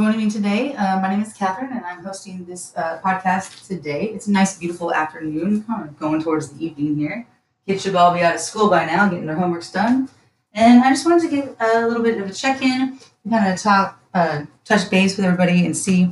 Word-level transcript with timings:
joining 0.00 0.16
me 0.24 0.30
today. 0.30 0.74
Uh, 0.76 0.98
my 0.98 1.10
name 1.10 1.20
is 1.20 1.34
Catherine, 1.34 1.72
and 1.72 1.84
I'm 1.84 2.02
hosting 2.02 2.46
this 2.46 2.72
uh, 2.74 2.98
podcast 3.04 3.68
today. 3.68 4.04
It's 4.14 4.28
a 4.28 4.32
nice, 4.32 4.58
beautiful 4.58 4.94
afternoon, 4.94 5.62
kind 5.64 5.86
of 5.86 5.98
going 5.98 6.22
towards 6.22 6.48
the 6.48 6.64
evening 6.64 6.96
here. 6.96 7.26
Kids 7.66 7.82
should 7.82 7.94
all 7.94 8.14
be 8.14 8.22
out 8.22 8.34
of 8.34 8.40
school 8.40 8.70
by 8.70 8.86
now, 8.86 9.06
getting 9.10 9.26
their 9.26 9.36
homeworks 9.36 9.70
done. 9.70 10.08
And 10.54 10.82
I 10.82 10.88
just 10.88 11.04
wanted 11.04 11.28
to 11.28 11.28
give 11.28 11.54
a 11.60 11.86
little 11.86 12.02
bit 12.02 12.18
of 12.18 12.30
a 12.30 12.32
check-in, 12.32 12.98
kind 13.28 13.52
of 13.52 13.60
talk, 13.60 14.02
uh, 14.14 14.46
touch 14.64 14.88
base 14.90 15.18
with 15.18 15.26
everybody, 15.26 15.66
and 15.66 15.76
see 15.76 16.10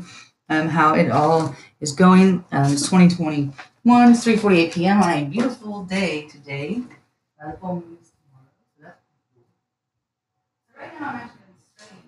um, 0.51 0.69
how 0.69 0.95
it 0.95 1.11
all 1.11 1.57
is 1.81 1.93
going. 1.93 2.45
Um, 2.53 2.71
it's 2.75 2.83
2021, 2.91 4.13
3:48 4.13 4.73
p.m. 4.75 5.03
on 5.03 5.11
a 5.11 5.25
beautiful 5.25 5.85
day 5.85 6.29
today. 6.29 6.83
Uh, 7.43 7.53
full 7.53 7.77
moon 7.77 7.97
is 8.03 8.11
tomorrow, 8.11 8.53
so 8.77 8.83
that's 8.83 9.01
cool. 9.33 9.45
So 10.75 10.79
right 10.79 11.01
now, 11.01 11.09
I'm 11.09 11.17
actually 11.17 11.35
studying. 11.77 12.05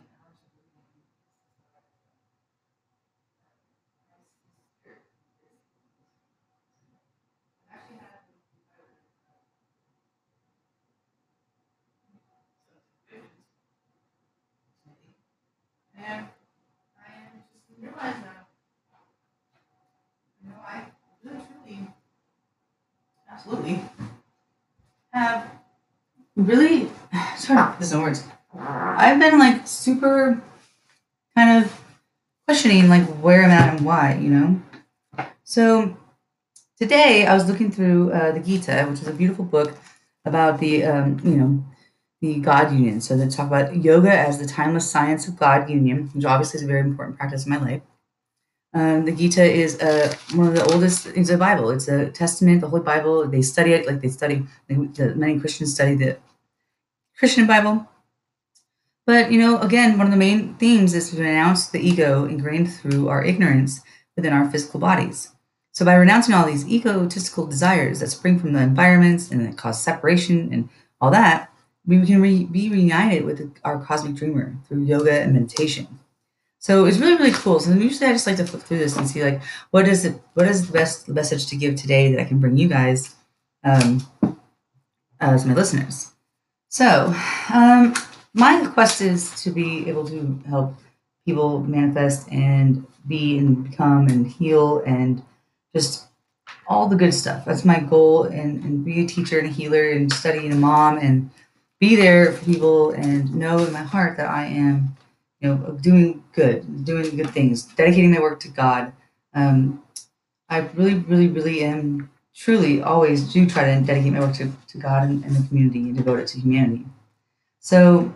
And 16.02 16.28
I 16.96 17.12
am 17.12 17.42
just 17.52 17.68
realizing 17.78 18.22
that, 18.22 18.46
you 20.42 20.48
know, 20.48 20.56
I 20.66 20.84
really 21.22 21.44
truly, 21.64 21.88
absolutely, 23.40 23.80
have 25.12 25.50
really, 26.36 26.88
sorry, 27.36 27.74
there's 27.78 27.92
no 27.92 28.00
words. 28.00 28.24
I've 28.58 29.18
been 29.18 29.38
like 29.38 29.66
super 29.66 30.42
kind 31.36 31.64
of 31.64 31.80
questioning 32.46 32.88
like 32.88 33.06
where 33.20 33.44
I'm 33.44 33.50
at 33.50 33.76
and 33.76 33.86
why, 33.86 34.14
you 34.14 34.28
know? 34.28 34.62
So 35.44 35.96
today 36.78 37.26
I 37.26 37.34
was 37.34 37.48
looking 37.48 37.70
through 37.70 38.12
uh, 38.12 38.32
the 38.32 38.40
Gita, 38.40 38.86
which 38.90 39.00
is 39.00 39.08
a 39.08 39.12
beautiful 39.12 39.44
book 39.44 39.76
about 40.24 40.58
the, 40.58 40.84
um, 40.84 41.20
you 41.24 41.36
know, 41.36 41.64
the 42.20 42.40
God 42.40 42.72
union. 42.72 43.00
So 43.00 43.16
they 43.16 43.28
talk 43.28 43.46
about 43.46 43.76
yoga 43.76 44.12
as 44.12 44.38
the 44.38 44.46
timeless 44.46 44.90
science 44.90 45.26
of 45.26 45.38
God 45.38 45.70
union, 45.70 46.10
which 46.12 46.24
obviously 46.24 46.58
is 46.58 46.64
a 46.64 46.66
very 46.66 46.80
important 46.80 47.16
practice 47.18 47.46
in 47.46 47.50
my 47.50 47.58
life. 47.58 47.82
Um, 48.72 49.04
the 49.04 49.12
Gita 49.12 49.42
is 49.42 49.80
uh, 49.80 50.14
one 50.34 50.48
of 50.48 50.54
the 50.54 50.64
oldest. 50.72 51.06
It's 51.08 51.30
a 51.30 51.36
Bible. 51.36 51.70
It's 51.70 51.88
a 51.88 52.10
Testament, 52.10 52.60
the 52.60 52.68
Holy 52.68 52.82
Bible. 52.82 53.26
They 53.26 53.42
study 53.42 53.72
it 53.72 53.86
like 53.86 54.00
they 54.00 54.08
study. 54.08 54.46
The, 54.68 55.14
many 55.16 55.40
Christians 55.40 55.74
study 55.74 55.96
the 55.96 56.18
Christian 57.18 57.46
Bible. 57.46 57.88
But 59.06 59.32
you 59.32 59.40
know, 59.40 59.58
again, 59.58 59.98
one 59.98 60.06
of 60.06 60.12
the 60.12 60.18
main 60.18 60.54
themes 60.54 60.94
is 60.94 61.10
to 61.10 61.16
renounce 61.20 61.68
the 61.68 61.80
ego 61.80 62.26
ingrained 62.26 62.72
through 62.72 63.08
our 63.08 63.24
ignorance 63.24 63.80
within 64.14 64.32
our 64.32 64.48
physical 64.50 64.78
bodies. 64.78 65.30
So 65.72 65.84
by 65.84 65.94
renouncing 65.94 66.34
all 66.34 66.46
these 66.46 66.68
egotistical 66.68 67.46
desires 67.46 68.00
that 68.00 68.10
spring 68.10 68.38
from 68.38 68.52
the 68.52 68.60
environments 68.60 69.30
and 69.30 69.46
that 69.46 69.56
cause 69.56 69.82
separation 69.82 70.52
and 70.52 70.68
all 71.00 71.10
that, 71.10 71.50
we 71.86 72.04
can 72.04 72.20
re- 72.20 72.44
be 72.44 72.70
reunited 72.70 73.24
with 73.24 73.56
our 73.64 73.84
cosmic 73.84 74.14
dreamer 74.14 74.56
through 74.68 74.84
yoga 74.84 75.20
and 75.20 75.32
meditation. 75.32 75.99
So 76.60 76.84
it's 76.84 76.98
really 76.98 77.16
really 77.16 77.32
cool. 77.32 77.58
So 77.58 77.72
usually 77.72 78.08
I 78.08 78.12
just 78.12 78.26
like 78.26 78.36
to 78.36 78.46
flip 78.46 78.62
through 78.62 78.78
this 78.78 78.96
and 78.96 79.08
see 79.08 79.24
like 79.24 79.42
what 79.70 79.88
is 79.88 80.04
it 80.04 80.20
what 80.34 80.46
is 80.46 80.66
the 80.66 80.72
best 80.72 81.08
message 81.08 81.46
to 81.48 81.56
give 81.56 81.74
today 81.74 82.12
that 82.12 82.20
I 82.20 82.24
can 82.24 82.38
bring 82.38 82.56
you 82.56 82.68
guys 82.68 83.16
um, 83.64 84.06
as 85.20 85.44
my 85.44 85.54
listeners. 85.54 86.12
So 86.68 87.14
um, 87.52 87.94
my 88.34 88.66
quest 88.72 89.00
is 89.00 89.42
to 89.42 89.50
be 89.50 89.88
able 89.88 90.06
to 90.08 90.40
help 90.48 90.74
people 91.26 91.60
manifest 91.60 92.30
and 92.30 92.86
be 93.08 93.38
and 93.38 93.68
become 93.68 94.08
and 94.08 94.26
heal 94.26 94.82
and 94.86 95.22
just 95.74 96.06
all 96.68 96.88
the 96.88 96.96
good 96.96 97.12
stuff. 97.12 97.44
That's 97.44 97.64
my 97.64 97.80
goal 97.80 98.24
and, 98.24 98.62
and 98.64 98.84
be 98.84 99.04
a 99.04 99.06
teacher 99.06 99.38
and 99.38 99.48
a 99.48 99.52
healer 99.52 99.90
and 99.90 100.12
study 100.12 100.44
and 100.44 100.52
a 100.52 100.56
mom 100.56 100.98
and 100.98 101.30
be 101.80 101.96
there 101.96 102.32
for 102.32 102.44
people 102.44 102.90
and 102.92 103.34
know 103.34 103.58
in 103.58 103.72
my 103.72 103.82
heart 103.82 104.16
that 104.18 104.28
I 104.28 104.44
am, 104.46 104.96
you 105.40 105.48
know, 105.48 105.78
doing 105.80 106.22
good, 106.32 106.84
doing 106.84 107.16
good 107.16 107.30
things, 107.30 107.64
dedicating 107.64 108.12
my 108.12 108.20
work 108.20 108.40
to 108.40 108.48
God. 108.48 108.92
Um, 109.34 109.82
I 110.48 110.58
really, 110.58 110.94
really, 110.94 111.28
really 111.28 111.62
am 111.62 112.10
truly 112.34 112.82
always 112.82 113.32
do 113.32 113.48
try 113.48 113.74
to 113.74 113.80
dedicate 113.84 114.12
my 114.12 114.20
work 114.20 114.34
to, 114.34 114.50
to 114.68 114.78
God 114.78 115.04
and, 115.08 115.24
and 115.24 115.36
the 115.36 115.46
community 115.48 115.80
and 115.80 115.96
devote 115.96 116.20
it 116.20 116.26
to 116.28 116.40
humanity. 116.40 116.86
So, 117.58 118.14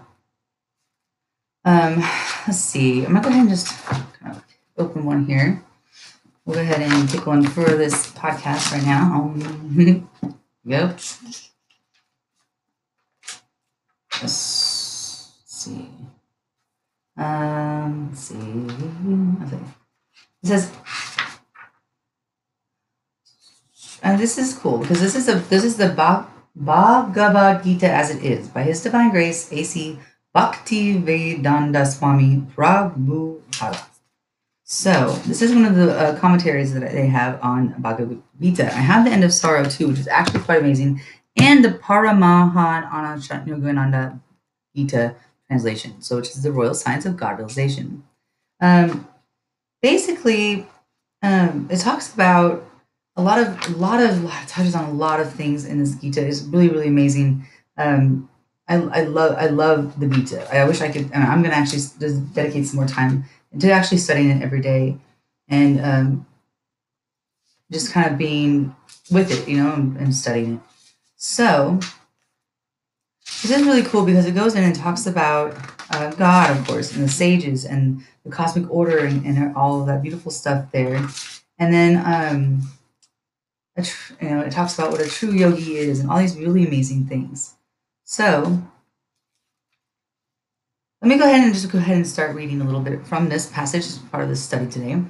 um, 1.65 2.01
let's 2.47 2.59
see. 2.59 3.05
I'm 3.05 3.15
gonna 3.15 3.23
go 3.23 3.29
ahead 3.29 3.41
and 3.41 3.51
just 3.51 3.69
kind 3.85 4.37
of 4.37 4.45
open 4.77 5.05
one 5.05 5.27
here. 5.27 5.63
We'll 6.45 6.57
go 6.57 6.63
ahead 6.63 6.83
and 6.83 7.09
pick 7.09 7.27
one 7.27 7.47
for 7.47 7.65
this 7.65 8.11
podcast 8.13 8.73
right 8.73 8.85
now. 8.85 9.35
Go. 10.67 10.95
Let's 14.21 15.33
see. 15.47 15.89
Um, 17.17 18.09
let's 18.09 18.21
see. 18.21 18.35
Okay. 19.47 19.65
It 20.43 20.47
says, 20.47 20.73
and 24.03 24.19
this 24.19 24.37
is 24.37 24.55
cool 24.55 24.79
because 24.79 25.01
this 25.01 25.15
is 25.15 25.29
a 25.29 25.37
this 25.49 25.65
is 25.65 25.77
the 25.77 25.89
Bhagavad 26.57 27.65
Gita 27.65 27.91
as 27.91 28.15
it 28.15 28.23
is 28.23 28.49
by 28.49 28.63
His 28.63 28.83
Divine 28.83 29.11
Grace 29.11 29.51
A.C. 29.53 29.99
Bhaktivedanta 30.35 31.87
Swami 31.87 32.43
Prabhupada. 32.55 33.87
So 34.65 35.13
this 35.27 35.41
is 35.41 35.55
one 35.55 35.65
of 35.65 35.77
the 35.77 35.97
uh, 35.97 36.19
commentaries 36.19 36.75
that 36.75 36.91
they 36.91 37.07
have 37.07 37.39
on 37.43 37.75
Bhagavad 37.79 38.21
Gita. 38.41 38.67
I 38.67 38.81
have 38.81 39.05
the 39.05 39.11
End 39.13 39.23
of 39.23 39.33
Sorrow 39.33 39.65
too, 39.65 39.89
which 39.89 39.99
is 39.99 40.09
actually 40.09 40.41
quite 40.41 40.61
amazing, 40.61 41.01
and 41.37 41.65
the 41.65 41.71
Paramahansa 41.71 43.47
Yogananda 43.47 44.21
Gita 44.75 45.15
translation, 45.55 46.03
so 46.03 46.17
which 46.17 46.31
is 46.31 46.43
the 46.43 46.51
Royal 46.51 46.75
Science 46.75 47.07
of 47.07 47.17
God 47.17 47.39
realization. 47.39 48.03
Um, 48.61 49.07
basically, 49.83 50.67
um, 51.23 51.69
it 51.71 51.79
talks 51.79 52.13
about 52.13 52.67
a 53.17 53.23
lot 53.23 53.39
of 53.39 53.47
a 53.69 53.79
lot 53.79 54.03
of 54.03 54.25
touches 54.49 54.75
on 54.75 54.85
a 54.85 54.93
lot 54.93 55.21
of 55.21 55.33
things 55.33 55.65
in 55.65 55.79
this 55.79 55.95
Gita. 55.95 56.27
It's 56.27 56.43
really 56.43 56.69
really 56.69 56.89
amazing. 56.89 57.47
Um, 57.77 58.29
I, 58.67 58.77
I 58.77 59.03
love 59.03 59.37
I 59.39 59.47
love 59.47 60.01
the 60.01 60.09
Gita. 60.09 60.53
I 60.53 60.65
wish 60.65 60.81
I 60.81 60.91
could. 60.91 61.13
I'm 61.13 61.43
going 61.43 61.55
to 61.55 61.57
actually 61.57 61.83
dedicate 62.33 62.67
some 62.67 62.77
more 62.77 62.89
time 62.89 63.25
to 63.61 63.71
actually 63.71 63.99
studying 63.99 64.31
it 64.31 64.43
every 64.43 64.61
day, 64.61 64.99
and 65.49 65.81
um, 65.81 66.27
just 67.71 67.93
kind 67.93 68.11
of 68.11 68.19
being 68.19 68.75
with 69.11 69.31
it, 69.31 69.47
you 69.49 69.59
know, 69.59 69.73
and, 69.73 69.97
and 69.99 70.15
studying 70.15 70.55
it. 70.55 70.61
So 71.17 71.79
this 73.49 73.61
is 73.61 73.67
really 73.67 73.83
cool 73.83 74.07
because 74.07 74.25
it 74.25 74.35
goes 74.35 74.55
in 74.55 74.65
and 74.65 74.75
talks 74.75 75.07
about 75.07 75.55
uh, 75.91 76.11
God, 76.13 76.57
of 76.57 76.67
course, 76.67 76.95
and 76.95 77.05
the 77.05 77.09
sages 77.09 77.67
and 77.67 78.03
the 78.25 78.31
cosmic 78.31 78.71
order 78.71 79.05
and, 79.05 79.25
and 79.27 79.55
all 79.55 79.81
of 79.81 79.87
that 79.87 80.03
beautiful 80.03 80.31
stuff 80.31 80.73
there. 80.73 81.07
And 81.59 81.73
then, 81.73 82.03
um, 82.07 82.63
you 84.21 84.31
know, 84.31 84.41
it 84.41 84.51
talks 84.51 84.79
about 84.79 84.93
what 84.93 85.03
a 85.03 85.09
true 85.09 85.31
yogi 85.31 85.77
is 85.77 86.01
and 86.01 86.11
all 86.11 86.19
these 86.19 86.37
really 86.37 86.67
amazing 86.67 87.05
things. 87.05 87.55
So 88.05 88.63
let 91.03 91.09
me 91.09 91.19
go 91.19 91.25
ahead 91.25 91.45
and 91.45 91.53
just 91.53 91.71
go 91.71 91.77
ahead 91.77 91.97
and 91.97 92.07
start 92.07 92.35
reading 92.35 92.63
a 92.63 92.65
little 92.65 92.81
bit 92.81 93.07
from 93.07 93.29
this 93.29 93.47
passage 93.51 93.85
as 93.85 93.99
part 93.99 94.23
of 94.23 94.31
this 94.31 94.43
study 94.43 94.69
today. 94.69 95.03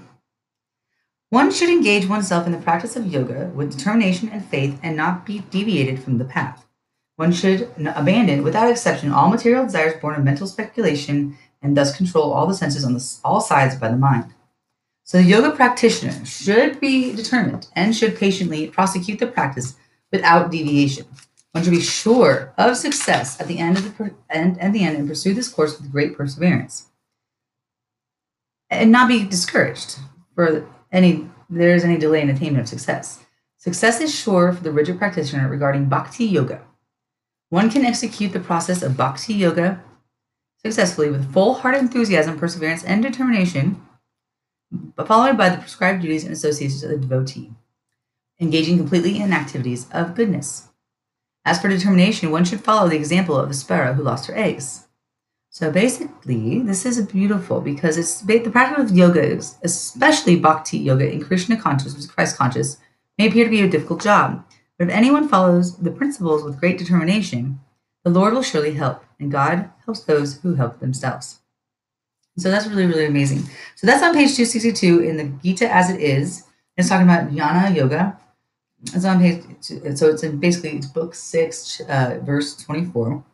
One 1.30 1.52
should 1.52 1.68
engage 1.68 2.08
oneself 2.08 2.46
in 2.46 2.52
the 2.52 2.58
practice 2.58 2.96
of 2.96 3.06
yoga 3.06 3.52
with 3.54 3.76
determination 3.76 4.28
and 4.28 4.44
faith 4.44 4.76
and 4.82 4.96
not 4.96 5.24
be 5.24 5.44
deviated 5.50 6.02
from 6.02 6.18
the 6.18 6.24
path. 6.24 6.64
One 7.16 7.32
should 7.32 7.70
abandon, 7.78 8.42
without 8.42 8.70
exception, 8.70 9.12
all 9.12 9.28
material 9.28 9.64
desires 9.64 10.00
born 10.00 10.16
of 10.16 10.24
mental 10.24 10.46
speculation 10.46 11.36
and 11.62 11.76
thus 11.76 11.96
control 11.96 12.32
all 12.32 12.46
the 12.46 12.54
senses 12.54 12.84
on 12.84 12.94
the, 12.94 13.18
all 13.24 13.40
sides 13.40 13.76
by 13.76 13.88
the 13.88 13.96
mind. 13.96 14.34
So 15.04 15.18
the 15.18 15.24
yoga 15.24 15.50
practitioner 15.50 16.24
should 16.24 16.80
be 16.80 17.14
determined 17.14 17.68
and 17.76 17.94
should 17.94 18.16
patiently 18.16 18.68
prosecute 18.68 19.18
the 19.18 19.26
practice 19.26 19.76
without 20.10 20.50
deviation. 20.50 21.06
One 21.52 21.62
should 21.62 21.70
be 21.70 21.80
sure 21.80 22.52
of 22.58 22.76
success 22.76 23.40
at 23.40 23.46
the 23.46 23.58
end 23.58 23.78
of 23.78 23.96
the 23.96 24.14
end, 24.28 24.60
at 24.60 24.72
the 24.72 24.82
end 24.82 24.96
and 24.96 25.08
pursue 25.08 25.34
this 25.34 25.48
course 25.48 25.78
with 25.78 25.92
great 25.92 26.16
perseverance. 26.16 26.86
And 28.70 28.90
not 28.90 29.08
be 29.08 29.24
discouraged 29.24 29.98
for 30.34 30.68
any 30.90 31.28
there 31.50 31.74
is 31.74 31.84
any 31.84 31.98
delay 31.98 32.22
in 32.22 32.30
attainment 32.30 32.64
of 32.64 32.68
success. 32.68 33.20
Success 33.58 34.00
is 34.00 34.12
sure 34.12 34.52
for 34.52 34.64
the 34.64 34.72
rigid 34.72 34.98
practitioner 34.98 35.48
regarding 35.48 35.84
bhakti 35.84 36.24
yoga. 36.24 36.62
One 37.54 37.70
can 37.70 37.84
execute 37.84 38.32
the 38.32 38.40
process 38.40 38.82
of 38.82 38.96
bhakti 38.96 39.32
yoga 39.32 39.80
successfully 40.60 41.08
with 41.08 41.32
full 41.32 41.54
heart 41.54 41.76
enthusiasm, 41.76 42.36
perseverance, 42.36 42.82
and 42.82 43.00
determination, 43.00 43.80
followed 45.06 45.38
by 45.38 45.50
the 45.50 45.58
prescribed 45.58 46.02
duties 46.02 46.24
and 46.24 46.32
associations 46.32 46.82
of 46.82 46.90
the 46.90 46.96
devotee, 46.96 47.52
engaging 48.40 48.76
completely 48.76 49.20
in 49.20 49.32
activities 49.32 49.86
of 49.92 50.16
goodness. 50.16 50.70
As 51.44 51.62
for 51.62 51.68
determination, 51.68 52.32
one 52.32 52.44
should 52.44 52.64
follow 52.64 52.88
the 52.88 52.96
example 52.96 53.38
of 53.38 53.46
the 53.46 53.54
sparrow 53.54 53.92
who 53.92 54.02
lost 54.02 54.26
her 54.26 54.36
eggs. 54.36 54.88
So 55.48 55.70
basically, 55.70 56.58
this 56.58 56.84
is 56.84 57.00
beautiful 57.06 57.60
because 57.60 57.96
it's 57.96 58.20
the 58.22 58.50
practice 58.50 58.90
of 58.90 58.96
yoga, 58.96 59.40
especially 59.62 60.40
bhakti 60.40 60.78
yoga 60.78 61.08
in 61.08 61.22
Krishna 61.22 61.56
consciousness, 61.56 62.06
Christ 62.06 62.36
conscious, 62.36 62.78
may 63.16 63.28
appear 63.28 63.44
to 63.44 63.50
be 63.50 63.60
a 63.60 63.70
difficult 63.70 64.02
job. 64.02 64.44
But 64.78 64.88
if 64.88 64.94
anyone 64.94 65.28
follows 65.28 65.76
the 65.76 65.90
principles 65.90 66.42
with 66.42 66.58
great 66.60 66.78
determination, 66.78 67.60
the 68.02 68.10
Lord 68.10 68.34
will 68.34 68.42
surely 68.42 68.74
help, 68.74 69.04
and 69.18 69.30
God 69.30 69.70
helps 69.84 70.00
those 70.00 70.40
who 70.40 70.54
help 70.54 70.80
themselves. 70.80 71.40
So 72.36 72.50
that's 72.50 72.66
really, 72.66 72.86
really 72.86 73.06
amazing. 73.06 73.44
So 73.76 73.86
that's 73.86 74.02
on 74.02 74.12
page 74.12 74.34
262 74.36 75.00
in 75.00 75.16
the 75.16 75.24
Gita 75.42 75.72
as 75.72 75.90
it 75.90 76.00
is. 76.00 76.44
It's 76.76 76.88
talking 76.88 77.06
about 77.06 77.30
jnana 77.30 77.74
yoga. 77.74 78.18
It's 78.92 79.04
on 79.04 79.20
page, 79.20 79.44
so 79.60 80.10
it's 80.10 80.22
in 80.24 80.38
basically 80.38 80.70
it's 80.70 80.86
book 80.86 81.14
six, 81.14 81.80
uh, 81.88 82.18
verse 82.22 82.56
24. 82.56 83.24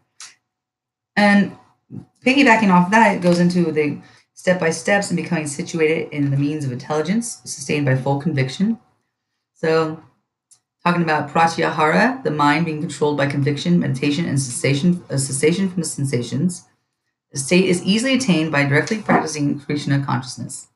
And 1.17 1.57
piggybacking 2.25 2.71
off 2.71 2.91
that, 2.91 3.17
it 3.17 3.23
goes 3.23 3.41
into 3.41 3.73
the 3.73 4.01
step 4.35 4.61
by 4.61 4.71
steps 4.71 5.11
and 5.11 5.17
becoming 5.17 5.47
situated 5.47 6.13
in 6.13 6.31
the 6.31 6.37
means 6.37 6.65
of 6.65 6.73
intelligence, 6.73 7.41
sustained 7.45 7.87
by 7.87 7.97
full 7.97 8.21
conviction. 8.21 8.79
So, 9.55 10.03
talking 10.85 11.03
about 11.03 11.31
pratyahara, 11.31 12.23
the 12.23 12.31
mind 12.31 12.67
being 12.67 12.81
controlled 12.81 13.17
by 13.17 13.27
conviction, 13.27 13.79
meditation, 13.79 14.25
and 14.25 14.41
cessation, 14.41 15.05
a 15.09 15.19
cessation 15.19 15.69
from 15.69 15.82
the 15.82 15.88
sensations. 15.88 16.67
The 17.32 17.38
state 17.38 17.67
is 17.67 17.85
easily 17.85 18.15
attained 18.15 18.50
by 18.50 18.65
directly 18.65 19.03
practicing 19.03 19.61
Krishna 19.61 20.05
consciousness. 20.05 20.69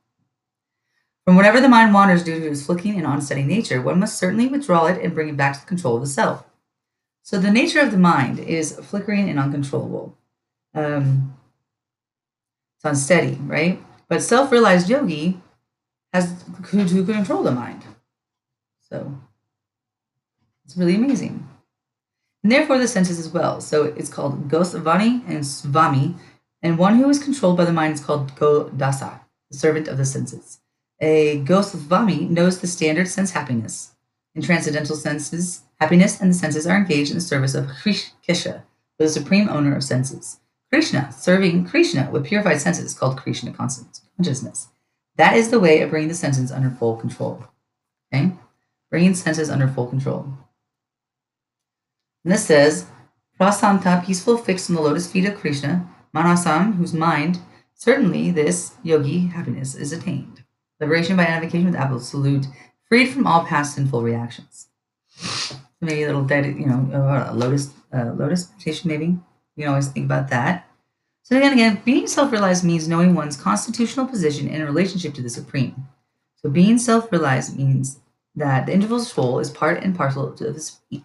From 1.24 1.36
whatever 1.36 1.60
the 1.60 1.68
mind 1.68 1.94
wanders 1.94 2.22
due 2.22 2.38
to 2.38 2.50
its 2.50 2.66
flicking 2.66 2.96
and 2.96 3.06
unsteady 3.06 3.42
nature, 3.42 3.80
one 3.80 3.98
must 3.98 4.18
certainly 4.18 4.46
withdraw 4.46 4.86
it 4.86 5.02
and 5.02 5.14
bring 5.14 5.30
it 5.30 5.36
back 5.36 5.54
to 5.54 5.60
the 5.60 5.66
control 5.66 5.96
of 5.96 6.02
the 6.02 6.06
self. 6.06 6.44
So 7.22 7.38
the 7.38 7.50
nature 7.50 7.80
of 7.80 7.90
the 7.90 7.98
mind 7.98 8.38
is 8.38 8.78
flickering 8.78 9.30
and 9.30 9.38
uncontrollable 9.38 10.18
um, 10.74 11.36
it's 12.76 12.84
unsteady, 12.84 13.38
right? 13.42 13.82
But 14.08 14.22
self-realized 14.22 14.88
yogi 14.88 15.40
has 16.12 16.42
to 16.42 17.04
control 17.04 17.42
the 17.42 17.52
mind. 17.52 17.82
So 18.82 19.18
it's 20.64 20.76
really 20.76 20.94
amazing. 20.96 21.48
And 22.42 22.52
therefore 22.52 22.78
the 22.78 22.88
senses 22.88 23.18
as 23.18 23.28
well. 23.28 23.60
So 23.60 23.84
it's 23.84 24.10
called 24.10 24.48
Gosvami 24.48 25.26
and 25.26 25.40
Svami, 25.40 26.16
and 26.62 26.78
one 26.78 26.96
who 26.96 27.08
is 27.08 27.22
controlled 27.22 27.56
by 27.56 27.64
the 27.64 27.72
mind 27.72 27.94
is 27.94 28.04
called 28.04 28.34
Godasa, 28.36 29.20
the 29.50 29.56
servant 29.56 29.88
of 29.88 29.98
the 29.98 30.04
senses. 30.04 30.60
A 31.00 31.40
Gosvami 31.40 32.28
knows 32.28 32.60
the 32.60 32.66
standard 32.66 33.08
sense 33.08 33.32
happiness. 33.32 33.94
In 34.34 34.42
transcendental 34.42 34.96
senses, 34.96 35.62
happiness 35.80 36.20
and 36.20 36.30
the 36.30 36.34
senses 36.34 36.66
are 36.66 36.76
engaged 36.76 37.10
in 37.10 37.16
the 37.16 37.20
service 37.20 37.54
of 37.54 37.66
Hrishikesha, 37.66 38.62
the 38.98 39.08
supreme 39.08 39.48
owner 39.48 39.76
of 39.76 39.84
senses. 39.84 40.40
Krishna, 40.72 41.12
serving 41.12 41.66
Krishna 41.66 42.10
with 42.10 42.24
purified 42.24 42.60
senses 42.60 42.86
is 42.86 42.94
called 42.94 43.18
Krishna 43.18 43.52
consciousness. 43.52 44.68
That 45.16 45.36
is 45.36 45.50
the 45.50 45.60
way 45.60 45.80
of 45.82 45.90
bringing 45.90 46.08
the 46.08 46.14
senses 46.14 46.50
under 46.50 46.70
full 46.70 46.96
control. 46.96 47.44
Okay? 48.12 48.32
Bringing 48.90 49.14
senses 49.14 49.50
under 49.50 49.68
full 49.68 49.86
control. 49.86 50.26
And 52.24 52.32
this 52.32 52.46
says, 52.46 52.86
Prasanta, 53.38 54.04
peaceful, 54.04 54.38
fixed 54.38 54.70
on 54.70 54.76
the 54.76 54.82
lotus 54.82 55.10
feet 55.10 55.26
of 55.26 55.36
Krishna, 55.36 55.88
Manasam, 56.14 56.76
whose 56.76 56.94
mind, 56.94 57.40
certainly 57.74 58.30
this 58.30 58.72
yogi 58.82 59.26
happiness 59.26 59.74
is 59.74 59.92
attained. 59.92 60.42
Liberation 60.80 61.16
by 61.16 61.24
identification 61.24 61.66
with 61.66 61.76
absolute, 61.76 62.46
freed 62.88 63.10
from 63.10 63.26
all 63.26 63.44
past 63.44 63.74
sinful 63.74 64.02
reactions. 64.02 64.68
Maybe 65.80 66.04
a 66.04 66.12
little, 66.12 66.30
you 66.30 66.66
know, 66.66 66.90
uh, 66.92 67.32
lotus, 67.34 67.70
uh, 67.92 68.12
lotus 68.14 68.50
meditation, 68.50 68.88
maybe. 68.88 69.06
You 69.56 69.64
can 69.64 69.68
always 69.68 69.88
think 69.88 70.06
about 70.06 70.30
that. 70.30 70.68
So 71.22 71.36
again, 71.36 71.52
again, 71.52 71.82
being 71.84 72.06
self-realized 72.06 72.64
means 72.64 72.88
knowing 72.88 73.14
one's 73.14 73.36
constitutional 73.36 74.06
position 74.06 74.48
in 74.48 74.62
relationship 74.64 75.14
to 75.14 75.22
the 75.22 75.30
supreme. 75.30 75.86
So 76.36 76.50
being 76.50 76.78
self-realized 76.78 77.56
means 77.56 78.00
that 78.36 78.66
the 78.66 78.72
individual's 78.72 79.10
soul 79.10 79.38
is 79.38 79.50
part 79.50 79.82
and 79.82 79.96
parcel 79.96 80.28
of 80.28 80.38
the 80.38 80.60
supreme. 80.60 81.04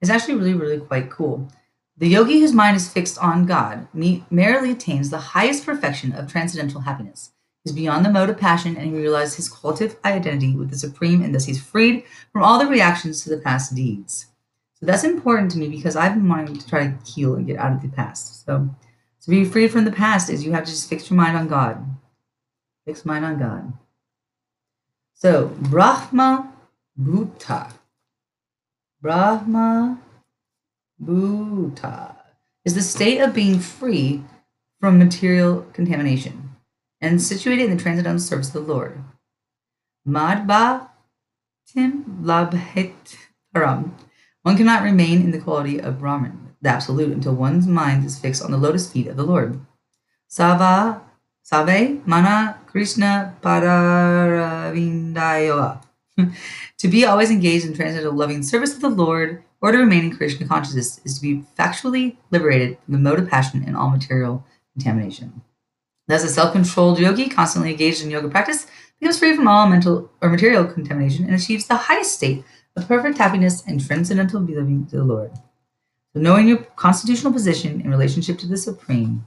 It's 0.00 0.10
actually 0.10 0.36
really, 0.36 0.54
really 0.54 0.78
quite 0.78 1.10
cool. 1.10 1.48
The 1.96 2.08
yogi 2.08 2.38
whose 2.38 2.52
mind 2.52 2.76
is 2.76 2.88
fixed 2.88 3.18
on 3.18 3.46
God 3.46 3.88
merely 3.92 4.70
attains 4.70 5.10
the 5.10 5.18
highest 5.18 5.66
perfection 5.66 6.12
of 6.12 6.30
transcendental 6.30 6.82
happiness. 6.82 7.32
He's 7.64 7.72
beyond 7.74 8.04
the 8.04 8.10
mode 8.10 8.30
of 8.30 8.38
passion 8.38 8.76
and 8.76 8.86
he 8.86 8.92
realizes 8.92 9.34
his 9.34 9.48
qualitative 9.48 9.98
identity 10.04 10.54
with 10.54 10.70
the 10.70 10.78
supreme, 10.78 11.22
and 11.22 11.34
thus 11.34 11.44
he's 11.44 11.60
freed 11.60 12.04
from 12.32 12.44
all 12.44 12.58
the 12.58 12.66
reactions 12.66 13.24
to 13.24 13.30
the 13.30 13.42
past 13.42 13.74
deeds. 13.74 14.26
So 14.74 14.86
that's 14.86 15.02
important 15.02 15.50
to 15.50 15.58
me 15.58 15.68
because 15.68 15.96
I've 15.96 16.14
been 16.14 16.28
wanting 16.28 16.56
to 16.56 16.68
try 16.68 16.86
to 16.86 17.10
heal 17.10 17.34
and 17.34 17.46
get 17.46 17.58
out 17.58 17.72
of 17.72 17.82
the 17.82 17.88
past. 17.88 18.46
So 18.46 18.70
to 19.22 19.30
be 19.30 19.44
free 19.44 19.66
from 19.66 19.84
the 19.84 19.90
past 19.90 20.30
is 20.30 20.44
you 20.44 20.52
have 20.52 20.64
to 20.66 20.70
just 20.70 20.88
fix 20.88 21.10
your 21.10 21.16
mind 21.16 21.36
on 21.36 21.48
God. 21.48 21.84
Fix 22.86 23.04
mind 23.04 23.24
on 23.24 23.40
God. 23.40 23.72
So 25.14 25.48
Brahma 25.62 26.52
Bhuta. 26.98 27.72
Brahma 29.00 30.00
Bhuta 31.02 32.16
is 32.64 32.74
the 32.74 32.82
state 32.82 33.20
of 33.20 33.34
being 33.34 33.60
free 33.60 34.24
from 34.80 34.98
material 34.98 35.66
contamination 35.72 36.50
and 37.00 37.22
situated 37.22 37.64
in 37.64 37.76
the 37.76 37.82
transcendental 37.82 38.20
service 38.20 38.48
of 38.48 38.54
the 38.54 38.72
Lord. 38.72 39.02
Madhva 40.06 40.88
Tim 41.66 42.22
Labhet 42.22 43.16
Param 43.54 43.92
one 44.42 44.56
cannot 44.56 44.82
remain 44.82 45.20
in 45.20 45.30
the 45.30 45.40
quality 45.40 45.78
of 45.78 45.98
Brahman, 45.98 46.54
the 46.62 46.70
absolute, 46.70 47.12
until 47.12 47.34
one's 47.34 47.66
mind 47.66 48.02
is 48.04 48.18
fixed 48.18 48.42
on 48.42 48.50
the 48.50 48.56
lotus 48.56 48.90
feet 48.90 49.08
of 49.08 49.16
the 49.16 49.22
Lord. 49.22 49.60
Sava, 50.26 51.02
Save, 51.42 52.06
Mana, 52.06 52.58
Krishna, 52.66 53.36
Padaravindayoa. 53.42 55.82
To 56.78 56.88
be 56.88 57.04
always 57.04 57.30
engaged 57.30 57.64
in 57.64 57.74
transcendental 57.74 58.16
loving 58.16 58.42
service 58.42 58.74
of 58.74 58.80
the 58.80 58.88
Lord 58.88 59.42
or 59.60 59.72
to 59.72 59.78
remain 59.78 60.04
in 60.04 60.16
Krishna 60.16 60.46
consciousness 60.46 61.00
is 61.04 61.16
to 61.16 61.22
be 61.22 61.44
factually 61.58 62.16
liberated 62.30 62.78
from 62.84 62.94
the 62.94 63.00
mode 63.00 63.18
of 63.18 63.28
passion 63.28 63.64
and 63.66 63.76
all 63.76 63.90
material 63.90 64.44
contamination. 64.74 65.42
Thus, 66.06 66.24
a 66.24 66.28
self-controlled 66.28 66.98
yogi, 66.98 67.28
constantly 67.28 67.72
engaged 67.72 68.02
in 68.02 68.10
yoga 68.10 68.28
practice, 68.28 68.66
becomes 68.98 69.18
free 69.18 69.36
from 69.36 69.48
all 69.48 69.68
mental 69.68 70.10
or 70.22 70.28
material 70.28 70.64
contamination 70.64 71.24
and 71.24 71.34
achieves 71.34 71.66
the 71.66 71.76
highest 71.76 72.14
state 72.14 72.44
of 72.76 72.88
perfect 72.88 73.18
happiness 73.18 73.62
and 73.66 73.84
transcendental 73.84 74.40
belonging 74.40 74.86
to 74.86 74.96
the 74.96 75.04
Lord. 75.04 75.32
So 76.14 76.20
knowing 76.20 76.48
your 76.48 76.58
constitutional 76.58 77.32
position 77.32 77.80
in 77.80 77.90
relationship 77.90 78.38
to 78.38 78.46
the 78.46 78.56
Supreme 78.56 79.26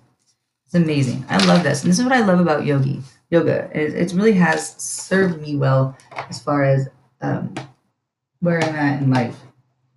is 0.68 0.74
amazing. 0.74 1.26
I 1.30 1.46
love 1.46 1.64
this. 1.64 1.84
And 1.84 1.92
this 1.92 2.00
is 2.00 2.04
what 2.04 2.14
I 2.14 2.26
love 2.26 2.40
about 2.40 2.66
yogi, 2.66 3.02
yoga. 3.32 3.70
It, 3.74 3.96
it 3.96 4.14
really 4.14 4.34
has 4.34 4.76
served 4.78 5.42
me 5.42 5.56
well 5.56 5.98
as 6.30 6.40
far 6.40 6.64
as 6.64 6.90
um, 7.22 7.56
where 8.42 8.64
I'm 8.64 8.76
at 8.76 9.02
in 9.02 9.10
life. 9.10 9.38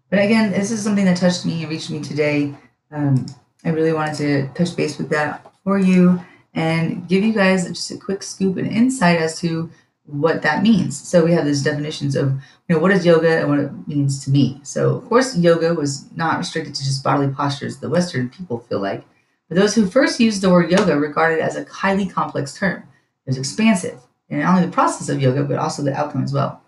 But 0.08 0.20
again, 0.20 0.52
this 0.52 0.70
is 0.70 0.82
something 0.82 1.04
that 1.04 1.16
touched 1.16 1.44
me 1.44 1.62
and 1.62 1.70
reached 1.70 1.90
me 1.90 2.00
today. 2.00 2.54
Um, 2.90 3.26
I 3.64 3.70
really 3.70 3.92
wanted 3.92 4.16
to 4.18 4.48
touch 4.54 4.76
base 4.76 4.96
with 4.96 5.10
that 5.10 5.52
for 5.64 5.78
you 5.78 6.20
and 6.54 7.08
give 7.08 7.24
you 7.24 7.32
guys 7.32 7.66
just 7.66 7.90
a 7.90 7.98
quick 7.98 8.22
scoop 8.22 8.56
and 8.56 8.70
insight 8.70 9.20
as 9.20 9.38
to 9.40 9.70
what 10.06 10.42
that 10.42 10.62
means. 10.62 10.96
So 10.96 11.24
we 11.24 11.32
have 11.32 11.46
these 11.46 11.64
definitions 11.64 12.14
of, 12.14 12.30
you 12.68 12.74
know, 12.74 12.78
what 12.78 12.92
is 12.92 13.04
yoga 13.04 13.40
and 13.40 13.48
what 13.48 13.58
it 13.58 13.88
means 13.88 14.22
to 14.24 14.30
me. 14.30 14.60
So 14.62 14.96
of 14.96 15.08
course, 15.08 15.36
yoga 15.36 15.74
was 15.74 16.10
not 16.14 16.38
restricted 16.38 16.74
to 16.76 16.84
just 16.84 17.02
bodily 17.02 17.32
postures, 17.32 17.78
the 17.78 17.88
Western 17.88 18.28
people 18.28 18.60
feel 18.60 18.80
like. 18.80 19.04
But 19.48 19.56
those 19.56 19.74
who 19.74 19.86
first 19.86 20.20
used 20.20 20.42
the 20.42 20.50
word 20.50 20.70
yoga 20.70 20.96
regarded 20.96 21.38
it 21.38 21.42
as 21.42 21.56
a 21.56 21.64
highly 21.64 22.06
complex 22.06 22.54
term. 22.54 22.84
It 23.26 23.30
was 23.30 23.38
expansive, 23.38 24.00
and 24.28 24.40
not 24.40 24.54
only 24.54 24.66
the 24.66 24.72
process 24.72 25.08
of 25.08 25.20
yoga, 25.20 25.44
but 25.44 25.58
also 25.58 25.82
the 25.82 25.94
outcome 25.94 26.24
as 26.24 26.32
well. 26.32 26.62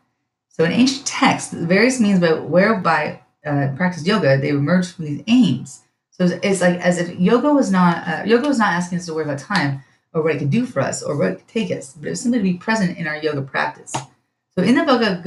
So 0.49 0.65
in 0.65 0.73
ancient 0.73 1.07
texts, 1.07 1.51
the 1.51 1.67
various 1.67 2.01
means 2.01 2.19
by 2.21 2.33
whereby 2.33 3.21
uh, 3.45 3.69
practice 3.77 4.07
yoga, 4.07 4.39
they 4.39 4.49
emerged 4.49 4.95
from 4.95 5.05
these 5.05 5.23
aims. 5.27 5.83
So 6.11 6.25
it's, 6.25 6.35
it's 6.43 6.61
like 6.63 6.81
as 6.81 6.99
if 6.99 7.19
yoga 7.19 7.53
was 7.53 7.71
not 7.71 8.09
uh, 8.09 8.23
yoga 8.25 8.49
was 8.49 8.59
not 8.59 8.73
asking 8.73 8.99
us 8.99 9.07
to 9.07 9.15
worry 9.15 9.25
about 9.25 9.39
time, 9.39 9.83
or 10.17 10.23
what 10.23 10.35
it 10.35 10.39
could 10.39 10.51
do 10.51 10.65
for 10.65 10.81
us 10.81 11.03
or 11.03 11.17
what 11.17 11.33
it 11.33 11.37
could 11.37 11.49
take 11.49 11.71
us, 11.71 11.93
but 11.93 12.07
it 12.07 12.11
was 12.11 12.21
simply 12.23 12.39
to 12.39 12.43
be 12.43 12.55
present 12.55 12.97
in 12.97 13.07
our 13.07 13.19
yoga 13.19 13.43
practice. 13.43 13.93
So 14.57 14.65
in 14.65 14.75
the 14.75 14.85
Bhagavad 14.85 15.23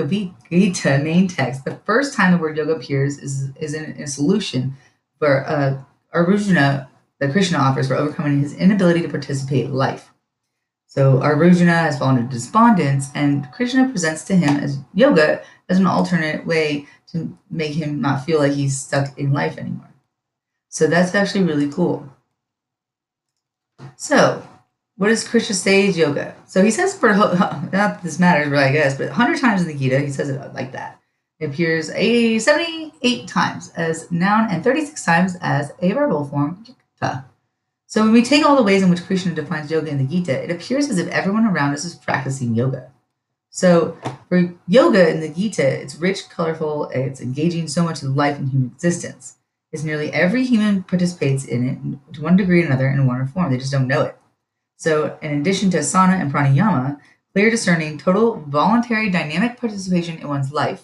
Gita 0.49 0.97
main 1.03 1.27
text, 1.27 1.63
the 1.63 1.75
first 1.85 2.15
time 2.15 2.31
the 2.31 2.39
word 2.39 2.57
yoga 2.57 2.73
appears 2.73 3.19
is, 3.19 3.51
is 3.57 3.75
in, 3.75 3.85
in 3.85 4.01
a 4.01 4.07
solution 4.07 4.75
for 5.19 5.47
uh, 5.47 5.79
Arjuna 6.11 6.89
that 7.19 7.31
Krishna 7.31 7.59
offers 7.59 7.87
for 7.87 7.95
overcoming 7.95 8.39
his 8.39 8.55
inability 8.55 9.03
to 9.03 9.09
participate 9.09 9.65
in 9.65 9.73
life. 9.73 10.11
So 10.89 11.21
Arjuna 11.21 11.71
has 11.71 11.99
fallen 11.99 12.17
into 12.17 12.33
despondence, 12.33 13.09
and 13.13 13.47
Krishna 13.51 13.87
presents 13.89 14.23
to 14.23 14.35
him 14.35 14.57
as 14.57 14.79
yoga 14.95 15.43
as 15.69 15.77
an 15.77 15.85
alternate 15.85 16.47
way 16.47 16.87
to 17.11 17.37
make 17.51 17.73
him 17.73 18.01
not 18.01 18.25
feel 18.25 18.39
like 18.39 18.53
he's 18.53 18.81
stuck 18.81 19.15
in 19.15 19.31
life 19.31 19.59
anymore. 19.59 19.93
So 20.69 20.87
that's 20.87 21.13
actually 21.13 21.43
really 21.43 21.71
cool. 21.71 22.09
So 23.97 24.41
what 24.97 25.09
does 25.09 25.27
Krishna 25.27 25.53
say 25.53 25.85
is 25.87 25.97
yoga? 25.97 26.35
So 26.47 26.63
he 26.63 26.71
says 26.71 26.97
for 26.97 27.13
not 27.13 27.69
that 27.69 28.01
this 28.01 28.17
matters, 28.17 28.49
really, 28.49 28.63
I 28.63 28.71
guess, 28.71 28.97
but 28.97 29.09
100 29.09 29.39
times 29.39 29.61
in 29.61 29.67
the 29.67 29.75
Gita, 29.75 29.99
he 29.99 30.09
says 30.09 30.29
it 30.29 30.53
like 30.55 30.71
that. 30.71 30.99
It 31.39 31.51
appears 31.51 31.89
78 31.89 33.27
times 33.27 33.71
as 33.75 34.11
noun 34.11 34.47
and 34.49 34.63
36 34.63 35.05
times 35.05 35.37
as 35.39 35.71
a 35.83 35.91
verbal 35.91 36.25
form. 36.25 36.65
So 37.89 38.03
when 38.03 38.11
we 38.11 38.21
take 38.21 38.45
all 38.45 38.55
the 38.55 38.61
ways 38.61 38.83
in 38.83 38.91
which 38.91 39.03
Krishna 39.03 39.33
defines 39.33 39.71
yoga 39.71 39.89
in 39.89 39.97
the 39.97 40.03
Gita, 40.03 40.43
it 40.43 40.51
appears 40.51 40.91
as 40.91 40.99
if 40.99 41.07
everyone 41.07 41.47
around 41.47 41.73
us 41.73 41.85
is 41.85 41.95
practicing 41.95 42.53
yoga. 42.53 42.91
So 43.49 43.97
for 44.27 44.53
yoga 44.67 45.09
in 45.09 45.21
the 45.21 45.29
Gita, 45.29 45.67
it's 45.67 45.95
rich, 45.95 46.29
colorful, 46.29 46.91
it's 46.93 47.19
engaging 47.19 47.67
so 47.67 47.81
much 47.83 48.03
of 48.03 48.15
life 48.15 48.37
and 48.37 48.47
human 48.47 48.69
existence. 48.69 49.37
It's 49.71 49.83
nearly 49.83 50.13
every 50.13 50.45
human 50.45 50.83
participates 50.83 51.45
in 51.45 51.99
it 52.07 52.13
to 52.13 52.21
one 52.21 52.37
degree 52.37 52.61
or 52.61 52.67
another 52.67 52.87
in 52.87 53.07
one 53.07 53.25
form. 53.25 53.51
They 53.51 53.57
just 53.57 53.71
don't 53.71 53.87
know 53.87 54.03
it. 54.03 54.15
So 54.77 55.17
in 55.23 55.41
addition 55.41 55.71
to 55.71 55.79
asana 55.79 56.21
and 56.21 56.31
pranayama, 56.31 56.99
clear 57.33 57.49
discerning, 57.49 57.97
total 57.97 58.35
voluntary 58.35 59.09
dynamic 59.09 59.59
participation 59.59 60.19
in 60.19 60.27
one's 60.27 60.51
life, 60.51 60.83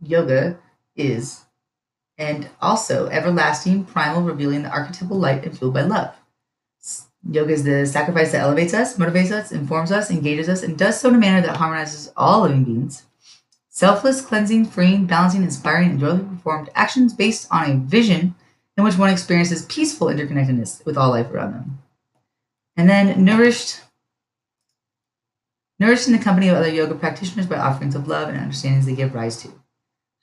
yoga 0.00 0.60
is 0.94 1.40
and 2.18 2.48
also 2.60 3.06
everlasting, 3.08 3.84
primal, 3.84 4.22
revealing 4.22 4.62
the 4.62 4.70
archetypal 4.70 5.18
light 5.18 5.44
and 5.44 5.56
fueled 5.56 5.74
by 5.74 5.82
love. 5.82 6.14
Yoga 7.30 7.52
is 7.52 7.64
the 7.64 7.86
sacrifice 7.86 8.32
that 8.32 8.40
elevates 8.40 8.74
us, 8.74 8.96
motivates 8.96 9.30
us, 9.30 9.52
informs 9.52 9.92
us, 9.92 10.10
engages 10.10 10.48
us, 10.48 10.62
and 10.62 10.76
does 10.76 11.00
so 11.00 11.08
in 11.08 11.14
a 11.14 11.18
manner 11.18 11.40
that 11.46 11.56
harmonizes 11.56 12.12
all 12.16 12.42
living 12.42 12.64
beings. 12.64 13.04
Selfless, 13.68 14.20
cleansing, 14.20 14.66
freeing, 14.66 15.06
balancing, 15.06 15.42
inspiring, 15.42 15.90
and 15.90 16.00
joyfully 16.00 16.28
performed 16.28 16.70
actions 16.74 17.14
based 17.14 17.46
on 17.50 17.70
a 17.70 17.76
vision 17.76 18.34
in 18.76 18.84
which 18.84 18.98
one 18.98 19.10
experiences 19.10 19.64
peaceful 19.66 20.08
interconnectedness 20.08 20.84
with 20.84 20.96
all 20.96 21.10
life 21.10 21.30
around 21.30 21.52
them. 21.52 21.78
And 22.76 22.90
then 22.90 23.24
nourished, 23.24 23.80
nourished 25.78 26.08
in 26.08 26.12
the 26.12 26.18
company 26.18 26.48
of 26.48 26.56
other 26.56 26.68
yoga 26.68 26.94
practitioners 26.94 27.46
by 27.46 27.56
offerings 27.56 27.94
of 27.94 28.08
love 28.08 28.28
and 28.28 28.38
understandings 28.38 28.86
they 28.86 28.94
give 28.94 29.14
rise 29.14 29.40
to 29.42 29.52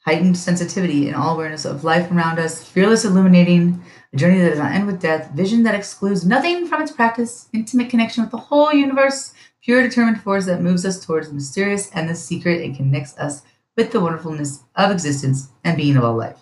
heightened 0.05 0.37
sensitivity 0.37 1.07
and 1.07 1.15
all 1.15 1.35
awareness 1.35 1.65
of 1.65 1.83
life 1.83 2.09
around 2.11 2.39
us, 2.39 2.63
fearless 2.63 3.05
illuminating, 3.05 3.83
a 4.13 4.17
journey 4.17 4.39
that 4.39 4.49
does 4.49 4.59
not 4.59 4.71
end 4.71 4.87
with 4.87 5.01
death, 5.01 5.31
vision 5.31 5.63
that 5.63 5.75
excludes 5.75 6.25
nothing 6.25 6.67
from 6.67 6.81
its 6.81 6.91
practice, 6.91 7.49
intimate 7.53 7.89
connection 7.89 8.23
with 8.23 8.31
the 8.31 8.37
whole 8.37 8.73
universe, 8.73 9.33
pure 9.61 9.83
determined 9.83 10.21
force 10.21 10.45
that 10.45 10.61
moves 10.61 10.85
us 10.85 11.05
towards 11.05 11.27
the 11.27 11.33
mysterious 11.33 11.91
and 11.91 12.09
the 12.09 12.15
secret 12.15 12.63
and 12.63 12.75
connects 12.75 13.17
us 13.17 13.43
with 13.75 13.91
the 13.91 13.99
wonderfulness 13.99 14.63
of 14.75 14.91
existence 14.91 15.49
and 15.63 15.77
being 15.77 15.95
of 15.95 16.03
all 16.03 16.15
life. 16.15 16.39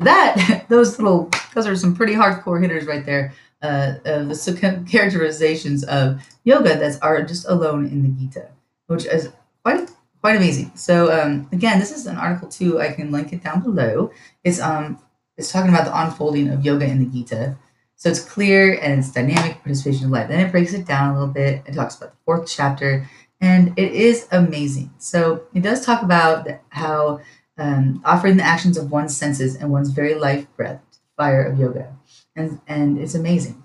That 0.00 0.66
those 0.68 0.98
little 0.98 1.30
those 1.54 1.66
are 1.66 1.76
some 1.76 1.94
pretty 1.94 2.14
hardcore 2.14 2.60
hitters 2.60 2.86
right 2.86 3.04
there. 3.04 3.32
Uh, 3.60 3.94
of 4.04 4.28
the 4.28 4.84
characterizations 4.88 5.82
of 5.82 6.22
yoga 6.44 6.78
that 6.78 6.96
are 7.02 7.24
just 7.24 7.48
alone 7.48 7.86
in 7.86 8.02
the 8.02 8.08
Gita, 8.08 8.50
which 8.86 9.04
is 9.04 9.30
quite 9.64 9.90
quite 10.20 10.36
amazing. 10.36 10.72
So 10.74 11.12
um, 11.12 11.48
again, 11.52 11.78
this 11.78 11.92
is 11.92 12.06
an 12.06 12.16
article 12.16 12.48
too. 12.48 12.80
I 12.80 12.92
can 12.92 13.10
link 13.10 13.32
it 13.32 13.42
down 13.42 13.62
below. 13.62 14.10
It's 14.44 14.60
um 14.60 14.98
it's 15.36 15.52
talking 15.52 15.72
about 15.72 15.84
the 15.84 16.00
unfolding 16.00 16.48
of 16.48 16.64
yoga 16.64 16.86
in 16.86 16.98
the 16.98 17.06
Gita. 17.06 17.56
So 17.96 18.08
it's 18.10 18.20
clear 18.20 18.78
and 18.80 19.00
it's 19.00 19.12
dynamic 19.12 19.62
participation 19.62 20.04
in 20.04 20.10
life. 20.10 20.28
Then 20.28 20.44
it 20.46 20.52
breaks 20.52 20.72
it 20.72 20.86
down 20.86 21.10
a 21.10 21.18
little 21.18 21.34
bit. 21.34 21.62
It 21.66 21.74
talks 21.74 21.96
about 21.96 22.12
the 22.12 22.16
fourth 22.24 22.48
chapter, 22.48 23.08
and 23.40 23.76
it 23.76 23.92
is 23.92 24.28
amazing. 24.30 24.92
So 24.98 25.44
it 25.54 25.62
does 25.62 25.84
talk 25.84 26.02
about 26.02 26.46
how 26.68 27.20
um, 27.56 28.00
offering 28.04 28.36
the 28.36 28.44
actions 28.44 28.76
of 28.76 28.90
one's 28.90 29.16
senses 29.16 29.56
and 29.56 29.70
one's 29.70 29.90
very 29.90 30.14
life 30.14 30.46
breath, 30.56 30.80
fire 31.16 31.42
of 31.42 31.58
yoga, 31.58 31.96
and 32.36 32.60
and 32.68 32.98
it's 32.98 33.14
amazing. 33.14 33.62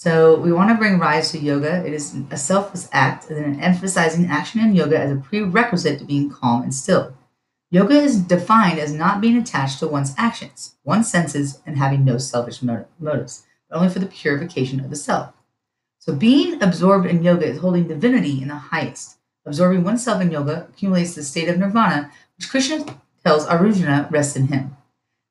So 0.00 0.34
we 0.40 0.50
want 0.50 0.70
to 0.70 0.76
bring 0.76 0.98
rise 0.98 1.30
to 1.32 1.38
yoga. 1.38 1.84
It 1.84 1.92
is 1.92 2.16
a 2.30 2.36
selfless 2.38 2.88
act 2.90 3.28
and 3.28 3.36
then 3.36 3.60
emphasizing 3.60 4.30
action 4.30 4.58
in 4.58 4.74
yoga 4.74 4.98
as 4.98 5.12
a 5.12 5.16
prerequisite 5.16 5.98
to 5.98 6.06
being 6.06 6.30
calm 6.30 6.62
and 6.62 6.74
still. 6.74 7.14
Yoga 7.70 7.96
is 7.96 8.22
defined 8.22 8.78
as 8.78 8.94
not 8.94 9.20
being 9.20 9.36
attached 9.36 9.78
to 9.80 9.88
one's 9.88 10.14
actions, 10.16 10.76
one's 10.84 11.10
senses, 11.10 11.60
and 11.66 11.76
having 11.76 12.02
no 12.02 12.16
selfish 12.16 12.62
motives, 12.62 13.44
but 13.68 13.76
only 13.76 13.90
for 13.90 13.98
the 13.98 14.06
purification 14.06 14.80
of 14.80 14.88
the 14.88 14.96
self. 14.96 15.34
So 15.98 16.14
being 16.14 16.62
absorbed 16.62 17.04
in 17.04 17.22
yoga 17.22 17.44
is 17.44 17.58
holding 17.58 17.86
divinity 17.86 18.40
in 18.40 18.48
the 18.48 18.54
highest. 18.54 19.18
Absorbing 19.44 19.84
oneself 19.84 20.22
in 20.22 20.30
yoga 20.30 20.66
accumulates 20.70 21.14
the 21.14 21.22
state 21.22 21.50
of 21.50 21.58
nirvana, 21.58 22.10
which 22.38 22.48
Krishna 22.48 22.86
tells 23.22 23.44
Arjuna 23.44 24.08
rests 24.10 24.34
in 24.34 24.46
him. 24.46 24.78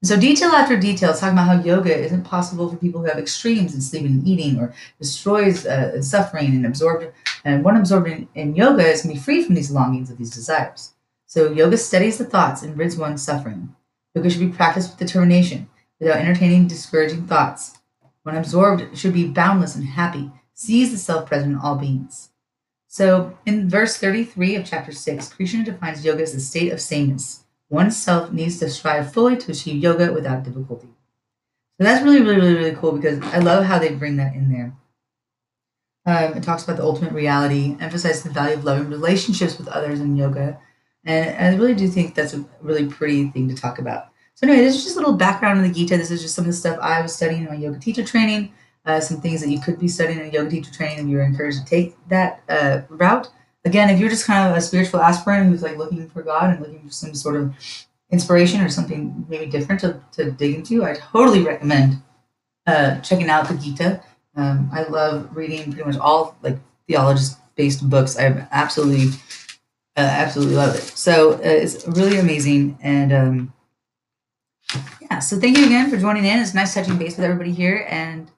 So 0.01 0.17
detail 0.17 0.51
after 0.51 0.79
detail 0.79 1.13
talking 1.13 1.33
about 1.33 1.47
how 1.47 1.61
yoga 1.61 1.93
isn't 1.93 2.23
possible 2.23 2.69
for 2.69 2.77
people 2.77 3.01
who 3.01 3.07
have 3.07 3.17
extremes 3.17 3.75
in 3.75 3.81
sleeping 3.81 4.11
and 4.11 4.27
eating 4.27 4.57
or 4.57 4.73
destroys 4.97 5.65
uh, 5.65 6.01
suffering 6.01 6.47
and 6.47 6.65
absorbed 6.65 7.11
and 7.43 7.65
one 7.65 7.75
absorbed 7.75 8.07
in, 8.07 8.29
in 8.33 8.55
yoga 8.55 8.85
is 8.87 9.01
to 9.01 9.09
be 9.09 9.17
free 9.17 9.43
from 9.43 9.55
these 9.55 9.71
longings 9.71 10.09
of 10.09 10.17
these 10.17 10.29
desires. 10.29 10.93
So 11.25 11.51
yoga 11.51 11.75
steadies 11.75 12.17
the 12.17 12.23
thoughts 12.23 12.63
and 12.63 12.77
rids 12.77 12.95
one's 12.95 13.21
suffering. 13.21 13.75
Yoga 14.15 14.29
should 14.29 14.39
be 14.39 14.55
practiced 14.55 14.91
with 14.91 14.99
determination 14.99 15.69
without 15.99 16.19
entertaining 16.19 16.67
discouraging 16.67 17.27
thoughts. 17.27 17.77
When 18.23 18.37
absorbed, 18.37 18.97
should 18.97 19.13
be 19.13 19.27
boundless 19.27 19.75
and 19.75 19.85
happy, 19.85 20.31
sees 20.53 20.91
the 20.91 20.97
self-present 20.97 21.51
in 21.51 21.59
all 21.59 21.75
beings. 21.75 22.29
So 22.87 23.37
in 23.45 23.69
verse 23.69 23.97
33 23.97 24.55
of 24.55 24.65
chapter 24.65 24.93
6, 24.93 25.33
Krishna 25.33 25.65
defines 25.65 26.05
yoga 26.05 26.23
as 26.23 26.33
a 26.33 26.39
state 26.39 26.71
of 26.71 26.79
sameness 26.79 27.43
oneself 27.69 28.31
needs 28.31 28.59
to 28.59 28.69
strive 28.69 29.13
fully 29.13 29.37
to 29.37 29.51
achieve 29.51 29.81
yoga 29.81 30.11
without 30.11 30.43
difficulty. 30.43 30.87
So 31.77 31.85
that's 31.85 32.03
really, 32.03 32.21
really, 32.21 32.35
really, 32.35 32.55
really 32.55 32.75
cool 32.75 32.91
because 32.91 33.21
I 33.33 33.39
love 33.39 33.63
how 33.63 33.79
they 33.79 33.93
bring 33.93 34.17
that 34.17 34.35
in 34.35 34.51
there. 34.51 34.73
Um, 36.05 36.37
it 36.37 36.43
talks 36.43 36.63
about 36.63 36.77
the 36.77 36.83
ultimate 36.83 37.13
reality, 37.13 37.77
emphasizes 37.79 38.23
the 38.23 38.31
value 38.31 38.55
of 38.55 38.63
loving 38.63 38.89
relationships 38.89 39.57
with 39.57 39.67
others 39.67 39.99
in 39.99 40.15
yoga. 40.15 40.59
And 41.05 41.55
I 41.55 41.57
really 41.57 41.75
do 41.75 41.87
think 41.87 42.15
that's 42.15 42.33
a 42.33 42.43
really 42.61 42.87
pretty 42.87 43.29
thing 43.29 43.47
to 43.47 43.55
talk 43.55 43.79
about. 43.79 44.07
So 44.35 44.47
anyway, 44.47 44.63
this 44.63 44.75
is 44.75 44.83
just 44.83 44.95
a 44.95 44.99
little 44.99 45.15
background 45.15 45.59
on 45.59 45.67
the 45.67 45.73
Gita. 45.73 45.97
This 45.97 46.11
is 46.11 46.21
just 46.21 46.35
some 46.35 46.43
of 46.43 46.47
the 46.47 46.53
stuff 46.53 46.79
I 46.81 47.01
was 47.01 47.15
studying 47.15 47.43
in 47.43 47.49
my 47.49 47.55
yoga 47.55 47.79
teacher 47.79 48.03
training, 48.03 48.53
uh, 48.85 48.99
some 48.99 49.21
things 49.21 49.41
that 49.41 49.49
you 49.49 49.59
could 49.59 49.79
be 49.79 49.87
studying 49.87 50.19
in 50.19 50.31
yoga 50.31 50.49
teacher 50.49 50.73
training 50.73 50.99
if 50.99 51.07
you're 51.07 51.23
encouraged 51.23 51.59
to 51.59 51.65
take 51.65 51.95
that 52.07 52.41
uh, 52.49 52.81
route 52.89 53.29
again, 53.65 53.89
if 53.89 53.99
you're 53.99 54.09
just 54.09 54.25
kind 54.25 54.49
of 54.49 54.57
a 54.57 54.61
spiritual 54.61 54.99
aspirant 55.01 55.49
who's 55.49 55.63
like 55.63 55.77
looking 55.77 56.07
for 56.09 56.23
God 56.23 56.51
and 56.51 56.59
looking 56.59 56.81
for 56.81 56.91
some 56.91 57.13
sort 57.13 57.35
of 57.35 57.53
inspiration 58.11 58.61
or 58.61 58.69
something 58.69 59.25
maybe 59.29 59.45
different 59.45 59.81
to, 59.81 60.01
to 60.13 60.31
dig 60.31 60.55
into, 60.55 60.83
I 60.83 60.95
totally 60.95 61.43
recommend 61.43 62.01
uh, 62.65 62.99
checking 63.01 63.29
out 63.29 63.47
the 63.47 63.55
Gita. 63.55 64.01
Um, 64.35 64.69
I 64.73 64.83
love 64.83 65.35
reading 65.35 65.71
pretty 65.71 65.83
much 65.83 65.97
all 65.97 66.37
like 66.41 66.57
theologist 66.87 67.37
based 67.55 67.87
books. 67.89 68.17
I 68.17 68.47
absolutely, 68.51 69.09
uh, 69.97 70.01
absolutely 70.01 70.55
love 70.55 70.75
it. 70.75 70.81
So 70.81 71.33
uh, 71.33 71.39
it's 71.41 71.87
really 71.87 72.19
amazing. 72.19 72.77
And 72.81 73.11
um, 73.11 73.53
yeah, 75.01 75.19
so 75.19 75.39
thank 75.39 75.57
you 75.57 75.65
again 75.65 75.89
for 75.89 75.97
joining 75.97 76.25
in. 76.25 76.39
It's 76.39 76.53
nice 76.53 76.73
touching 76.73 76.97
base 76.97 77.17
with 77.17 77.25
everybody 77.25 77.51
here 77.51 77.85
and 77.89 78.31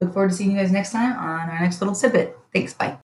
look 0.00 0.12
forward 0.12 0.30
to 0.30 0.36
seeing 0.36 0.52
you 0.52 0.56
guys 0.56 0.72
next 0.72 0.92
time 0.92 1.16
on 1.16 1.50
our 1.50 1.60
next 1.60 1.80
little 1.80 1.94
snippet. 1.94 2.36
Thanks. 2.52 2.74
Bye. 2.74 2.98